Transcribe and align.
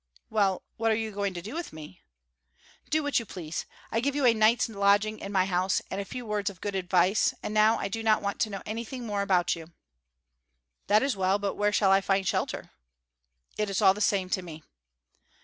"Well, 0.31 0.63
what 0.77 0.89
are 0.89 0.95
you 0.95 1.11
going 1.11 1.35
to 1.35 1.43
do 1.43 1.53
with 1.53 1.71
me?" 1.71 2.01
"Do 2.89 3.03
what 3.03 3.19
you 3.19 3.25
please. 3.27 3.67
I 3.91 3.99
gave 3.99 4.15
you 4.15 4.25
a 4.25 4.33
night's 4.33 4.67
lodging 4.67 5.19
in 5.19 5.31
my 5.31 5.45
house 5.45 5.79
and 5.91 6.01
a 6.01 6.05
few 6.05 6.25
words 6.25 6.49
of 6.49 6.59
good 6.59 6.73
advice, 6.73 7.35
and 7.43 7.53
now 7.53 7.77
I 7.77 7.87
do 7.87 8.01
not 8.01 8.19
want 8.19 8.39
to 8.39 8.49
know 8.49 8.63
anything 8.65 9.05
more 9.05 9.21
about 9.21 9.55
you." 9.55 9.73
"That 10.87 11.03
is 11.03 11.15
well, 11.15 11.37
but 11.37 11.53
where 11.53 11.71
shall 11.71 11.91
I 11.91 12.01
find 12.01 12.27
shelter?" 12.27 12.71
"It 13.59 13.69
is 13.69 13.79
all 13.79 13.93
the 13.93 14.01
same 14.01 14.27
to 14.31 14.41
me." 14.41 14.63